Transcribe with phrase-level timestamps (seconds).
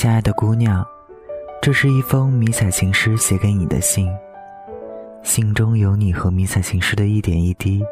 [0.00, 0.86] 亲爱的姑娘，
[1.60, 4.08] 这是一封迷彩情诗写给你的信，
[5.24, 7.84] 信中有你和迷彩情诗的一点一滴，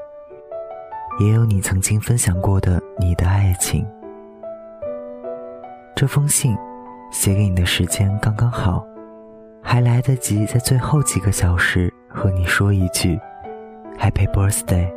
[1.18, 3.84] 也有你曾经分享过的你的爱情。
[5.96, 6.56] 这封信
[7.10, 8.86] 写给你的时间刚刚好，
[9.60, 13.18] 还来得及在最后几个小时和你说一句
[13.98, 14.88] “Happy Birthday”，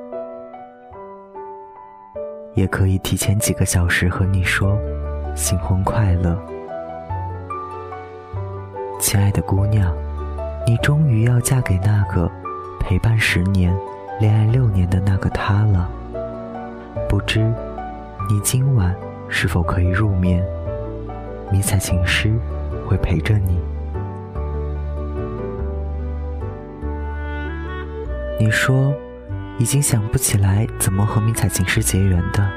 [2.53, 4.77] 也可以提前几个小时和你说
[5.33, 6.39] “新婚快乐”。
[9.09, 9.91] 亲爱的姑娘，
[10.67, 12.29] 你终于要嫁给那个
[12.79, 13.75] 陪伴十年、
[14.19, 15.89] 恋爱六年的那个他了。
[17.09, 17.39] 不知
[18.29, 18.95] 你今晚
[19.27, 20.45] 是否可以入眠？
[21.51, 22.31] 迷彩情诗
[22.87, 23.59] 会陪着你。
[28.39, 28.93] 你说
[29.57, 32.47] 已经想不起来怎么和迷彩情诗结缘的，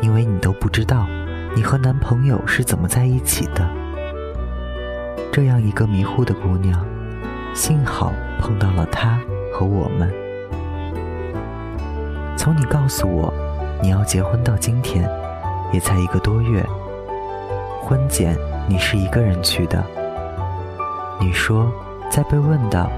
[0.00, 1.06] 因为你都不知道
[1.54, 3.81] 你和男朋友是怎么在一起的。
[5.32, 6.78] 这样一个迷糊的姑娘，
[7.54, 9.18] 幸好碰到了他
[9.50, 10.12] 和我们。
[12.36, 13.32] 从你告诉我
[13.80, 15.08] 你要结婚到今天，
[15.72, 16.62] 也才一个多月。
[17.80, 18.36] 婚检
[18.68, 19.82] 你是一个人去的。
[21.18, 21.72] 你说
[22.10, 22.92] 在被问到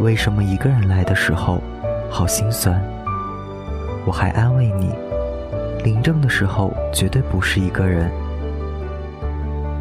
[0.00, 1.60] 为什么一个人来的时候，
[2.08, 2.82] 好心酸。
[4.06, 4.90] 我还安慰你，
[5.84, 8.10] 领证的时候绝对不是一个人。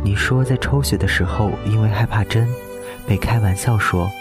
[0.03, 2.47] 你说在抽血的时候，因为害怕针，
[3.07, 4.11] 被开玩笑说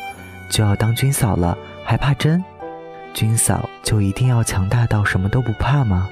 [0.48, 2.42] 就要当军嫂了，还怕针？
[3.12, 6.08] 军嫂就一定要强大到什么都不怕吗？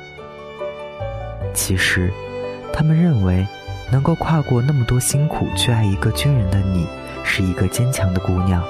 [1.55, 2.13] 其实，
[2.73, 3.47] 他们认为
[3.93, 6.87] 能够跨过那么多辛苦去爱一个军人的你，
[7.25, 8.63] 是一个坚强的姑娘。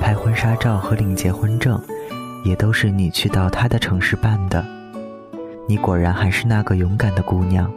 [0.00, 1.80] 拍婚纱照和领结婚证，
[2.44, 4.64] 也都是你去到他的城市办的。
[5.68, 7.68] 你果然还是那个勇敢的姑娘。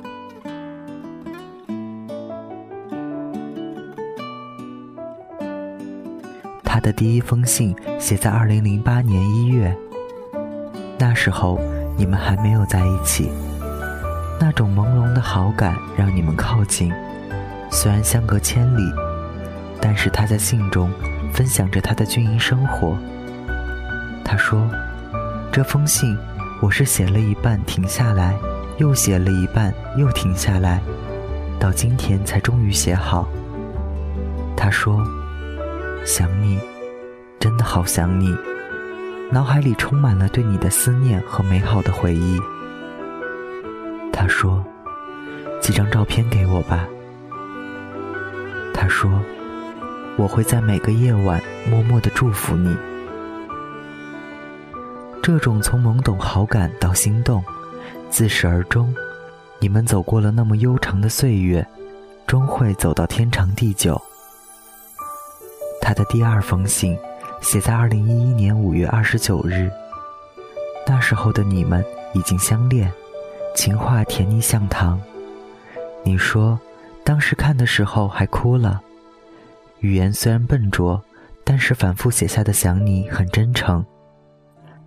[6.89, 9.77] 的第一封信写在二零零八年一月，
[10.98, 11.60] 那时候
[11.95, 13.30] 你们还没有在一起，
[14.39, 16.92] 那种朦胧的好感让你们靠近，
[17.70, 18.82] 虽然相隔千里，
[19.80, 20.92] 但是他在信中
[21.32, 22.98] 分享着他的军营生活。
[24.26, 24.67] 他说
[25.54, 26.17] ：“这封信
[26.60, 28.36] 我是写了一半停下来，
[28.80, 30.82] 又写了一半又停下来，
[31.60, 33.30] 到今天才终于写好。”
[34.58, 35.06] 他说。
[36.06, 36.58] 想你，
[37.39, 38.36] 真的好想你，
[39.32, 42.38] 脑海里充满了对你的思念和美好的回忆。
[44.11, 44.61] 他说
[45.61, 46.86] ：“几张照片给我吧。”
[48.76, 49.10] 他说
[50.17, 52.76] ：“我会在每个夜晚默默的祝福你。”
[55.23, 57.42] 这种从懵懂好感到心动，
[58.10, 58.94] 自始而终，
[59.60, 61.66] 你们走过了那么悠长的岁月，
[62.27, 64.02] 终会走到天长地久。
[65.82, 66.98] 他的第二封信，
[67.42, 69.72] 写在二零一一年五月二十九日。
[70.86, 71.83] 那时候的你们
[72.14, 72.92] 已经相恋，
[73.55, 75.00] 情话甜腻像糖。
[76.04, 76.60] 你说，
[77.04, 78.82] 当时看的时候还哭了。
[79.80, 81.02] 语言虽然笨拙，
[81.44, 83.86] 但是反复写下的想你很真诚。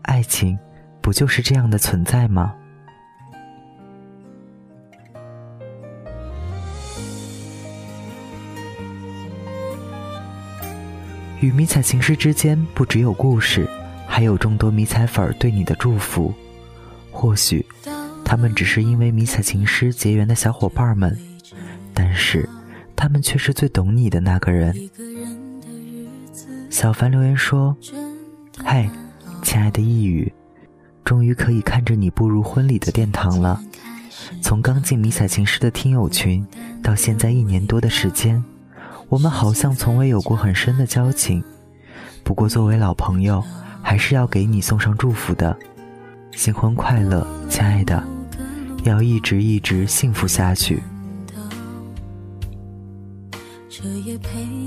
[0.02, 0.58] 爱情，
[1.00, 2.54] 不就是这样的存在吗？
[11.42, 13.68] 与迷彩情诗之间不只有故事，
[14.06, 16.32] 还有众多迷彩粉儿对你的祝福。
[17.10, 17.66] 或许，
[18.24, 21.18] 他们只是因为迷彩情诗结缘的小伙伴们，
[21.92, 22.48] 但是，
[22.94, 24.72] 他们却是最懂你的那个人。
[26.70, 27.76] 小凡留言说
[28.62, 28.88] ：“嗨，
[29.42, 30.32] 亲爱的一语，
[31.04, 33.60] 终于可以看着你步入婚礼的殿堂了。
[34.40, 36.46] 从刚进迷彩情诗的听友群，
[36.84, 38.40] 到现在一年多的时间。”
[39.12, 41.44] 我们好像从未有过很深的交情，
[42.24, 43.44] 不过作为老朋友，
[43.82, 45.54] 还是要给你送上祝福的。
[46.30, 48.02] 新婚快乐，亲爱的，
[48.84, 50.82] 要一直一直幸福下去。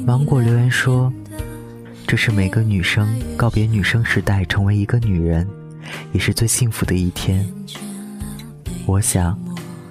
[0.06, 1.12] 芒果留言说
[2.06, 5.50] ：“这是每个女生告别女生时代，成为一个女人，
[6.12, 7.44] 也是最幸福的一天。”
[8.86, 9.40] 我想，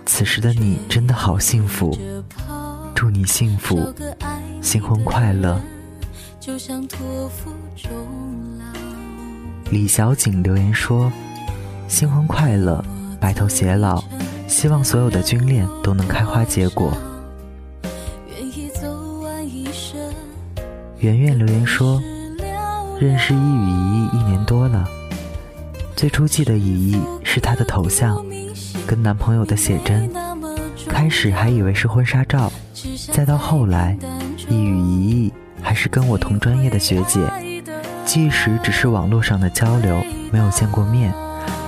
[0.07, 1.99] 此时的你真的好幸福，
[2.95, 3.93] 祝你幸福。
[4.65, 5.61] 新婚快乐！
[6.41, 7.91] 就像托付终
[8.59, 8.65] 老
[9.71, 11.13] 李小景留言说
[11.87, 12.83] ：“新婚快乐，
[13.21, 14.03] 白头偕老，
[14.49, 16.97] 希望所有的军恋都能开花结果。”
[20.99, 22.03] 圆圆留言说
[22.99, 24.89] ：“认识一语一一年多了，
[25.95, 28.25] 最初记得一意是他的头像，
[28.87, 30.11] 跟男朋友的写真，
[30.89, 32.51] 开始还以为是婚纱照，
[33.13, 33.95] 再到后来，
[34.49, 35.33] 一语一意
[35.63, 37.21] 还是跟我同专业的学姐，
[38.05, 41.13] 即使只是网络上的交流，没有见过面，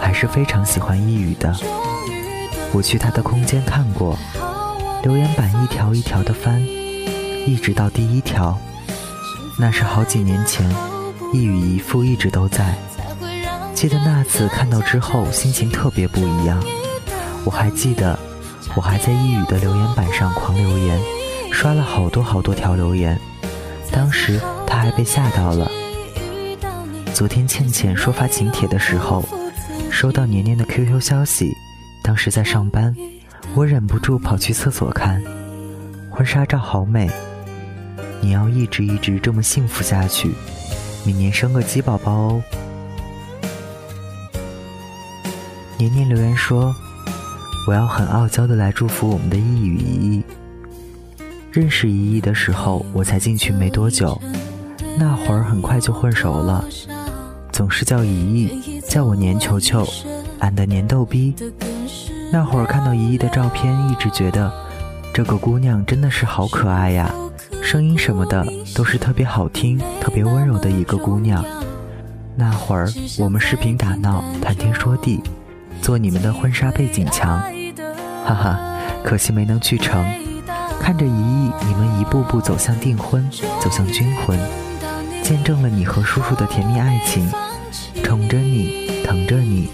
[0.01, 1.55] 还是非常喜欢一语的。
[2.73, 4.19] 我去他的空间看过，
[5.03, 6.61] 留言板一条一条的翻，
[7.47, 8.59] 一直到第一条，
[9.59, 10.69] 那是好几年前，
[11.33, 12.75] 一语一复一直都在。
[13.73, 16.63] 记得那次看到之后，心情特别不一样。
[17.45, 18.19] 我还记得，
[18.75, 20.99] 我还在一语的留言板上狂留言，
[21.53, 23.19] 刷了好多好多条留言。
[23.93, 25.71] 当时他还被吓到了。
[27.15, 29.25] 昨天倩倩说发请帖的时候，
[29.91, 31.51] 收到年年的 QQ 消息，
[32.03, 32.95] 当时在上班，
[33.55, 35.23] 我忍不住跑去厕所看，
[36.11, 37.11] 婚纱照好美。
[38.21, 40.35] 你要一直一直这么幸福下去，
[41.05, 42.43] 明年生个鸡宝宝哦。
[45.79, 46.75] 年年留言说
[47.69, 50.25] ：“我要很傲娇的来祝福我们的一语一意。
[51.57, 54.21] 认识一意的时候，我才进群没多久，
[54.99, 56.63] 那会儿很快就混熟了，
[57.51, 59.83] 总是叫一意，叫我年球球，
[60.41, 61.35] 俺的年逗逼。
[62.31, 64.53] 那会儿看到一意的照片，一直觉得
[65.15, 67.11] 这个姑娘真的是好可爱呀，
[67.63, 71.43] 声音什么的都是特别好听、特别温柔的一个姑娘。
[72.37, 72.87] 那会儿
[73.19, 75.23] 我们视频打闹，谈天说地。”
[75.81, 77.41] 做你们的婚纱背景墙，
[78.27, 78.61] 哈哈，
[79.03, 80.05] 可惜没能去成。
[80.81, 83.29] 看着一亿你们一步步走向订婚，
[83.61, 84.39] 走向军婚，
[85.23, 87.29] 见证了你和叔叔的甜蜜爱情，
[88.03, 89.69] 宠着你，疼着你，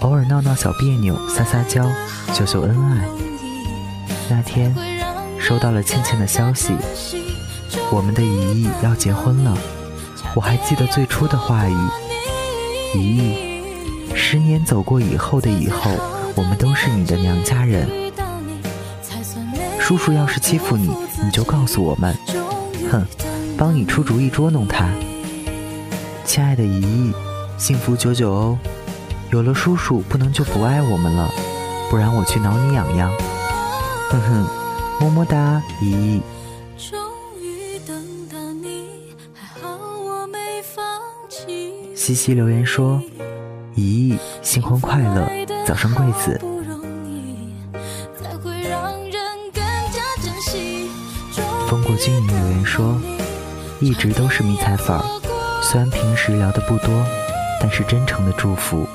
[0.00, 1.90] 偶尔闹闹小别扭，撒撒娇，
[2.32, 3.04] 秀秀恩爱。
[4.30, 4.74] 那天
[5.38, 6.72] 收到了倩倩的消息，
[7.90, 9.56] 我们的一亿要结婚了。
[10.34, 11.76] 我还记得最初的话语，
[12.94, 13.52] 一亿。
[14.14, 15.90] 十年走过以后的以后，
[16.34, 18.01] 我们都是你的娘家人。
[19.92, 20.90] 叔叔要是欺负你，
[21.22, 22.16] 你就告诉我们，
[22.90, 23.06] 哼，
[23.58, 24.88] 帮你出主意捉弄他。
[26.24, 27.12] 亲爱的姨姨，
[27.58, 28.58] 幸福久久哦。
[29.30, 31.30] 有了叔叔，不能就不爱我们了，
[31.90, 33.12] 不然我去挠你痒痒。
[34.08, 34.46] 哼哼，
[34.98, 36.22] 么么哒，姨姨。
[41.94, 42.98] 西西留言说。
[43.74, 45.28] 姨姨，新婚快乐，
[45.66, 46.40] 早生贵子。
[51.92, 52.98] 风过君影留言说，
[53.78, 55.04] 一直都是迷彩粉儿，
[55.62, 57.04] 虽然平时聊的不多，
[57.60, 58.86] 但是真诚的祝福，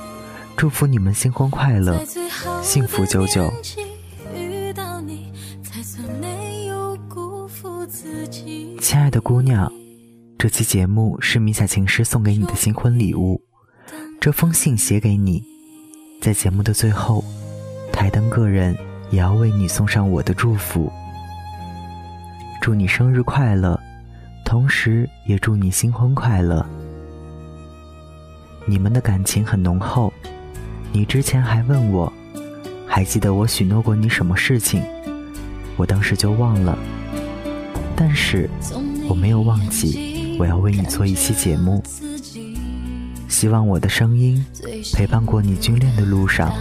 [0.56, 2.04] 祝福你们新婚快乐，
[2.64, 3.54] 幸福久久。
[8.82, 9.72] 亲爱的姑娘，
[10.40, 13.40] 这期节目是迷彩情诗送给你的新婚礼物。
[14.20, 15.44] 这封信写给你，
[16.20, 17.24] 在节目的最后，
[17.94, 18.76] 台灯个人
[19.12, 20.92] 也要为你送上我的祝福。
[22.68, 23.80] 祝你生日快乐，
[24.44, 26.66] 同时也祝你新婚快乐。
[28.66, 30.12] 你们的感情很浓厚，
[30.92, 32.12] 你之前还问我，
[32.86, 34.84] 还记得我许诺过你什么事情？
[35.78, 36.78] 我当时就忘了，
[37.96, 38.50] 但是
[39.08, 41.82] 我没有忘记，我要为你做一期节目。
[43.30, 44.46] 希望我的声音
[44.94, 46.52] 陪伴过你军恋的路上，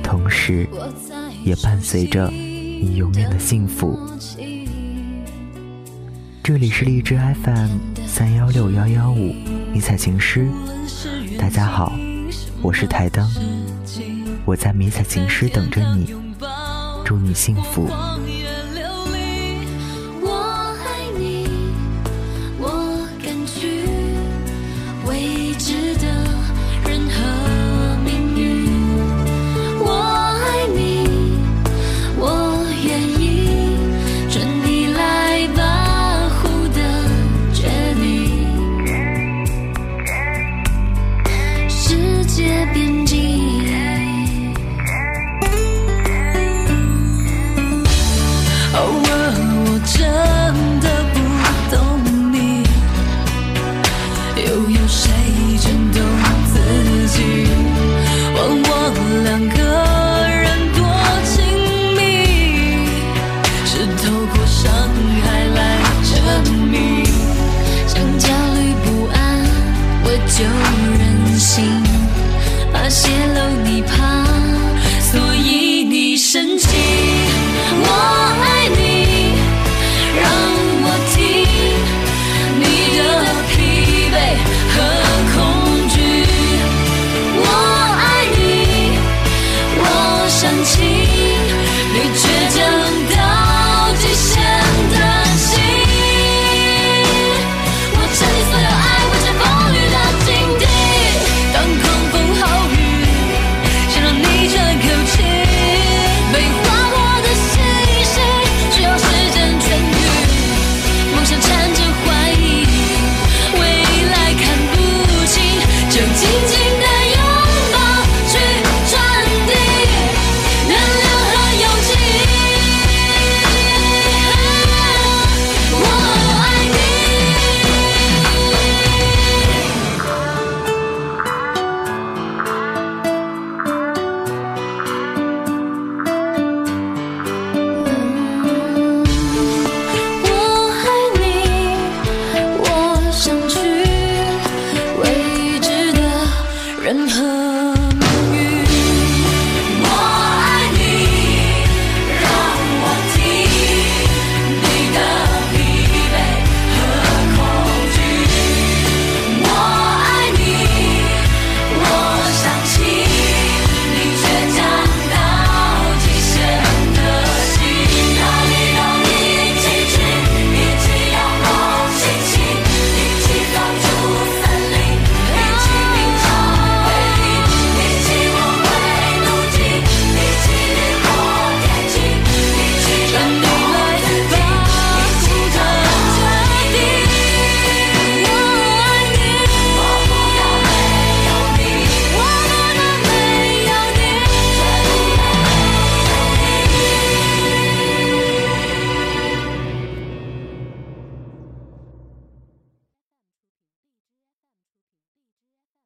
[0.00, 0.64] 同时
[1.42, 3.98] 也伴随着你永远的幸福。
[6.48, 7.14] 这里是荔枝
[7.44, 7.76] FM
[8.06, 9.34] 三幺六幺幺五
[9.70, 10.48] 迷彩情诗，
[11.38, 11.92] 大家好，
[12.62, 13.30] 我是台灯，
[14.46, 16.14] 我在迷彩情诗等着你，
[17.04, 17.86] 祝你幸福。